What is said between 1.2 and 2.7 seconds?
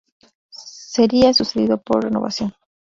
sucedido por "Renovación".